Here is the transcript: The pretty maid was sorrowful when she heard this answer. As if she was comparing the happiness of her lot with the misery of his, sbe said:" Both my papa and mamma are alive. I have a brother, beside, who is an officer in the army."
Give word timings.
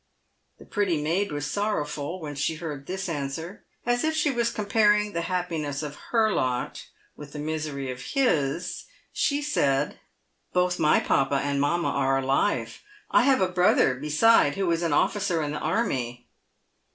The 0.57 0.65
pretty 0.65 0.99
maid 0.99 1.31
was 1.31 1.45
sorrowful 1.45 2.19
when 2.19 2.33
she 2.33 2.55
heard 2.55 2.87
this 2.87 3.07
answer. 3.07 3.65
As 3.85 4.03
if 4.03 4.15
she 4.15 4.31
was 4.31 4.49
comparing 4.49 5.13
the 5.13 5.21
happiness 5.29 5.83
of 5.83 5.95
her 6.09 6.31
lot 6.33 6.87
with 7.15 7.33
the 7.33 7.37
misery 7.37 7.91
of 7.91 8.01
his, 8.01 8.85
sbe 9.13 9.43
said:" 9.43 9.99
Both 10.55 10.79
my 10.79 10.99
papa 11.01 11.35
and 11.43 11.61
mamma 11.61 11.89
are 11.89 12.17
alive. 12.17 12.81
I 13.11 13.25
have 13.25 13.41
a 13.41 13.47
brother, 13.49 13.93
beside, 13.93 14.55
who 14.55 14.71
is 14.71 14.81
an 14.81 14.91
officer 14.91 15.43
in 15.43 15.51
the 15.51 15.59
army." 15.59 16.27